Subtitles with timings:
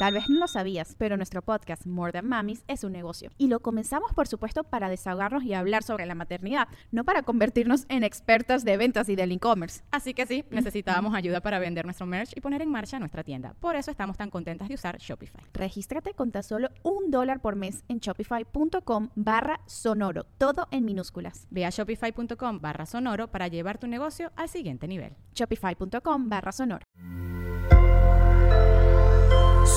[0.00, 3.28] Tal vez no lo sabías, pero nuestro podcast More Than Mamis es un negocio.
[3.36, 7.84] Y lo comenzamos, por supuesto, para desahogarnos y hablar sobre la maternidad, no para convertirnos
[7.90, 9.82] en expertas de ventas y del e-commerce.
[9.90, 13.52] Así que sí, necesitábamos ayuda para vender nuestro merch y poner en marcha nuestra tienda.
[13.60, 15.44] Por eso estamos tan contentas de usar Shopify.
[15.52, 21.46] Regístrate con tan solo un dólar por mes en shopify.com barra sonoro, todo en minúsculas.
[21.50, 25.14] Ve a shopify.com barra sonoro para llevar tu negocio al siguiente nivel.
[25.34, 26.86] Shopify.com barra sonoro.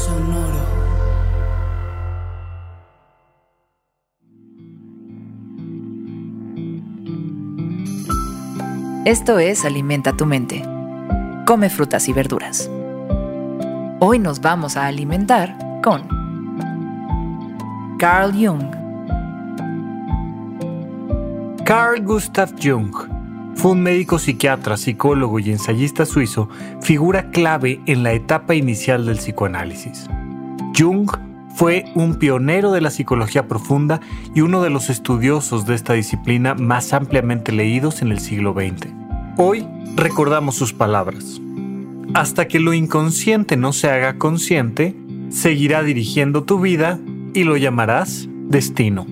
[0.03, 0.59] Sonoro.
[9.05, 10.61] Esto es Alimenta tu mente.
[11.47, 12.69] Come frutas y verduras.
[14.01, 16.05] Hoy nos vamos a alimentar con
[17.97, 18.75] Carl Jung.
[21.63, 23.12] Carl Gustav Jung
[23.55, 26.49] fue un médico psiquiatra, psicólogo y ensayista suizo,
[26.81, 30.07] figura clave en la etapa inicial del psicoanálisis.
[30.77, 31.09] Jung
[31.55, 34.01] fue un pionero de la psicología profunda
[34.33, 38.91] y uno de los estudiosos de esta disciplina más ampliamente leídos en el siglo XX.
[39.37, 41.39] Hoy recordamos sus palabras.
[42.13, 44.95] Hasta que lo inconsciente no se haga consciente,
[45.29, 46.99] seguirá dirigiendo tu vida
[47.33, 49.05] y lo llamarás destino.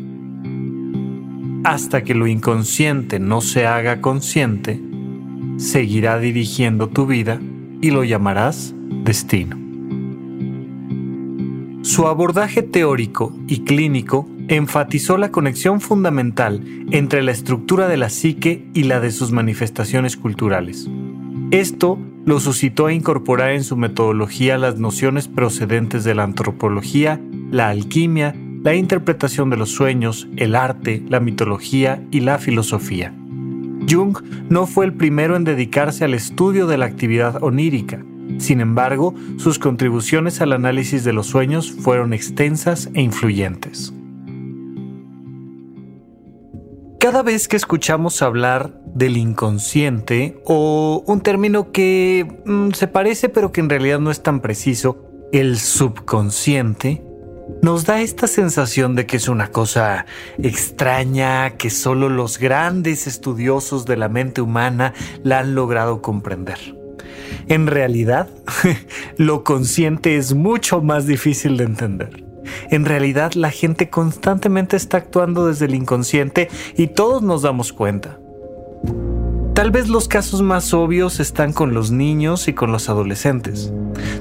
[1.64, 4.81] Hasta que lo inconsciente no se haga consciente,
[5.58, 7.40] seguirá dirigiendo tu vida
[7.81, 9.58] y lo llamarás destino.
[11.84, 18.68] Su abordaje teórico y clínico enfatizó la conexión fundamental entre la estructura de la psique
[18.73, 20.90] y la de sus manifestaciones culturales.
[21.52, 27.20] Esto lo suscitó a incorporar en su metodología las nociones procedentes de la antropología,
[27.52, 33.14] la alquimia, la interpretación de los sueños, el arte, la mitología y la filosofía.
[33.90, 34.18] Jung
[34.50, 38.03] no fue el primero en dedicarse al estudio de la actividad onírica,
[38.38, 43.94] sin embargo, sus contribuciones al análisis de los sueños fueron extensas e influyentes.
[47.00, 53.52] Cada vez que escuchamos hablar del inconsciente o un término que mm, se parece pero
[53.52, 57.03] que en realidad no es tan preciso, el subconsciente,
[57.62, 60.06] nos da esta sensación de que es una cosa
[60.41, 64.94] extraña que solo los grandes estudiosos de la mente humana
[65.24, 66.59] la han logrado comprender.
[67.47, 68.30] En realidad,
[69.18, 72.24] lo consciente es mucho más difícil de entender.
[72.69, 78.19] En realidad, la gente constantemente está actuando desde el inconsciente y todos nos damos cuenta.
[79.62, 83.72] Tal vez los casos más obvios están con los niños y con los adolescentes.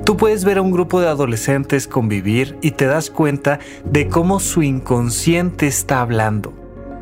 [0.05, 4.39] Tú puedes ver a un grupo de adolescentes convivir y te das cuenta de cómo
[4.39, 6.53] su inconsciente está hablando.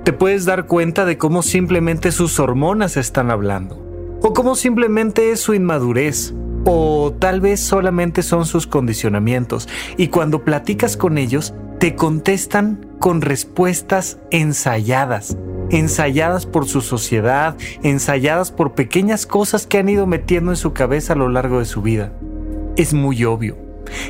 [0.04, 3.84] Te puedes dar cuenta de cómo simplemente sus hormonas están hablando
[4.22, 6.32] o como simplemente es su inmadurez,
[6.64, 13.20] o tal vez solamente son sus condicionamientos, y cuando platicas con ellos, te contestan con
[13.20, 15.36] respuestas ensayadas,
[15.70, 21.12] ensayadas por su sociedad, ensayadas por pequeñas cosas que han ido metiendo en su cabeza
[21.12, 22.12] a lo largo de su vida.
[22.76, 23.56] Es muy obvio.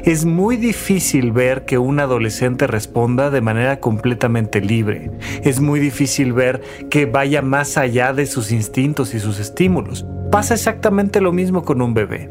[0.05, 5.11] Es muy difícil ver que un adolescente responda de manera completamente libre.
[5.43, 10.07] Es muy difícil ver que vaya más allá de sus instintos y sus estímulos.
[10.33, 12.31] Pasa exactamente lo mismo con un bebé.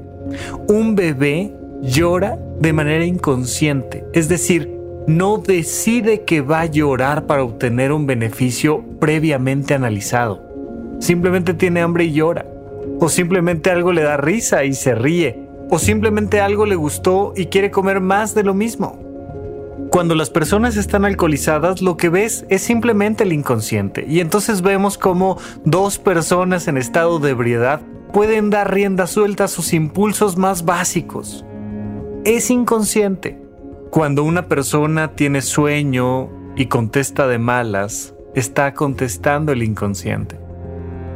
[0.67, 4.76] Un bebé llora de manera inconsciente, es decir,
[5.07, 10.43] no decide que va a llorar para obtener un beneficio previamente analizado.
[10.99, 12.45] Simplemente tiene hambre y llora.
[12.99, 17.47] O simplemente algo le da risa y se ríe o simplemente algo le gustó y
[17.47, 18.99] quiere comer más de lo mismo.
[19.91, 24.05] Cuando las personas están alcoholizadas, lo que ves es simplemente el inconsciente.
[24.07, 27.81] Y entonces vemos cómo dos personas en estado de ebriedad
[28.11, 31.45] pueden dar rienda suelta a sus impulsos más básicos.
[32.25, 33.46] Es inconsciente.
[33.89, 40.39] Cuando una persona tiene sueño y contesta de malas, está contestando el inconsciente.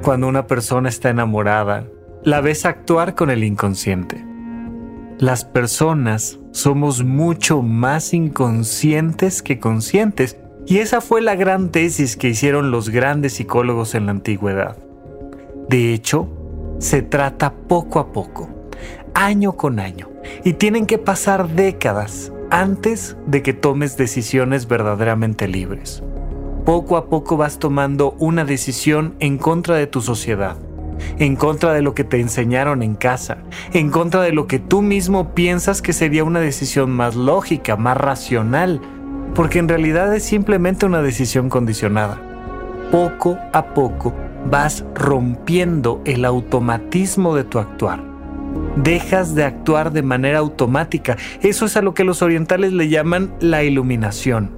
[0.01, 1.85] Cuando una persona está enamorada,
[2.23, 4.31] la ves actuar con el inconsciente
[5.21, 10.39] las personas somos mucho más inconscientes que conscientes.
[10.65, 14.77] Y esa fue la gran tesis que hicieron los grandes psicólogos en la antigüedad.
[15.69, 16.27] De hecho,
[16.79, 18.50] se trata poco a poco,
[19.13, 20.09] año con año,
[20.44, 26.03] y tienen que pasar décadas antes de que tomes decisiones verdaderamente libres.
[26.65, 30.57] Poco a poco vas tomando una decisión en contra de tu sociedad,
[31.18, 33.38] en contra de lo que te enseñaron en casa,
[33.74, 37.98] en contra de lo que tú mismo piensas que sería una decisión más lógica, más
[37.98, 38.81] racional,
[39.33, 42.21] porque en realidad es simplemente una decisión condicionada.
[42.92, 44.13] Poco a poco
[44.50, 48.11] vas rompiendo el automatismo de tu actuar.
[48.75, 51.18] Dejas de actuar de manera automática.
[51.41, 54.51] Eso es a lo que los orientales le llaman la iluminación.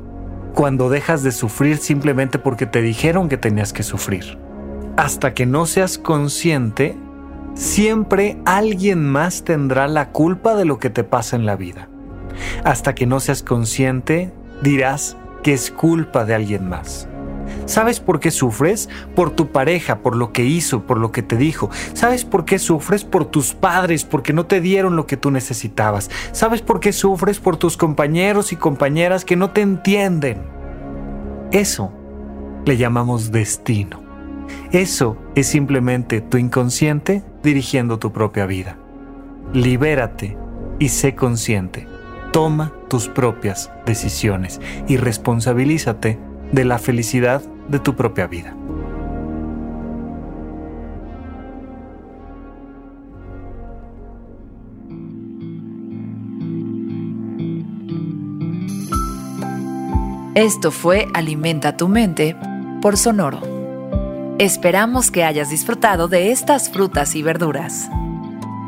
[0.53, 4.37] Cuando dejas de sufrir simplemente porque te dijeron que tenías que sufrir.
[4.97, 6.95] Hasta que no seas consciente,
[7.55, 11.89] siempre alguien más tendrá la culpa de lo que te pasa en la vida.
[12.63, 14.31] Hasta que no seas consciente,
[14.61, 17.07] dirás que es culpa de alguien más.
[17.65, 18.89] ¿Sabes por qué sufres?
[19.15, 21.69] Por tu pareja, por lo que hizo, por lo que te dijo.
[21.93, 23.03] ¿Sabes por qué sufres?
[23.03, 26.09] Por tus padres, porque no te dieron lo que tú necesitabas.
[26.31, 27.39] ¿Sabes por qué sufres?
[27.39, 30.41] Por tus compañeros y compañeras que no te entienden.
[31.51, 31.91] Eso
[32.65, 34.01] le llamamos destino.
[34.71, 38.77] Eso es simplemente tu inconsciente dirigiendo tu propia vida.
[39.53, 40.37] Libérate
[40.79, 41.87] y sé consciente.
[42.31, 46.19] Toma tus propias decisiones y responsabilízate
[46.53, 48.55] de la felicidad de tu propia vida.
[60.35, 62.35] Esto fue Alimenta tu mente
[62.81, 63.41] por Sonoro.
[64.39, 67.89] Esperamos que hayas disfrutado de estas frutas y verduras.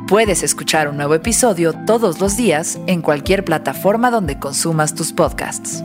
[0.07, 5.83] Puedes escuchar un nuevo episodio todos los días en cualquier plataforma donde consumas tus podcasts.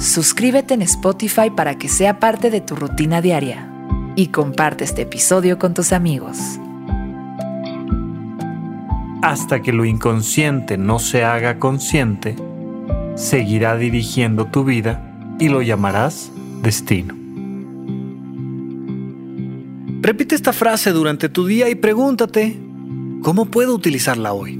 [0.00, 3.70] Suscríbete en Spotify para que sea parte de tu rutina diaria
[4.16, 6.38] y comparte este episodio con tus amigos.
[9.20, 12.34] Hasta que lo inconsciente no se haga consciente,
[13.14, 16.32] seguirá dirigiendo tu vida y lo llamarás
[16.62, 17.14] destino.
[20.00, 22.58] Repite esta frase durante tu día y pregúntate,
[23.22, 24.59] ¿cómo puedo utilizarla hoy?